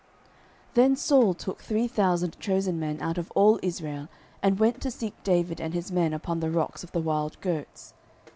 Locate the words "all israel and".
3.35-4.57